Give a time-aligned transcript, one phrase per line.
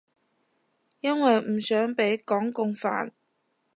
[1.01, 3.11] 因為唔想畀港共煩